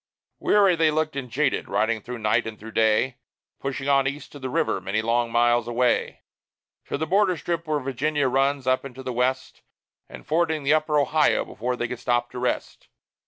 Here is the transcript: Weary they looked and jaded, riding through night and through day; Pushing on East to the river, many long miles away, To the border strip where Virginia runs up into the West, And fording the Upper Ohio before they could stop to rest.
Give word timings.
Weary 0.39 0.75
they 0.75 0.89
looked 0.89 1.15
and 1.15 1.29
jaded, 1.29 1.69
riding 1.69 2.01
through 2.01 2.17
night 2.17 2.47
and 2.47 2.59
through 2.59 2.71
day; 2.71 3.17
Pushing 3.59 3.87
on 3.87 4.07
East 4.07 4.31
to 4.31 4.39
the 4.39 4.49
river, 4.49 4.81
many 4.81 4.99
long 4.99 5.31
miles 5.31 5.67
away, 5.67 6.23
To 6.85 6.97
the 6.97 7.05
border 7.05 7.37
strip 7.37 7.67
where 7.67 7.79
Virginia 7.79 8.27
runs 8.27 8.65
up 8.65 8.83
into 8.83 9.03
the 9.03 9.13
West, 9.13 9.61
And 10.09 10.25
fording 10.25 10.63
the 10.63 10.73
Upper 10.73 10.97
Ohio 10.97 11.45
before 11.45 11.75
they 11.75 11.87
could 11.87 11.99
stop 11.99 12.31
to 12.31 12.39
rest. 12.39 12.87